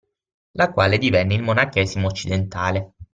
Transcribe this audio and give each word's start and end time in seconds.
La 0.53 0.71
quale 0.71 0.97
divenne 0.97 1.35
il 1.35 1.43
monachesimo 1.43 2.07
occidentale. 2.07 2.93